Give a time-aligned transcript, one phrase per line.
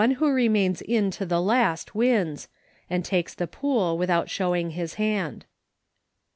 [0.17, 2.47] who remains in to the last wins,
[2.89, 5.45] and takes th \ pool without showing his hand.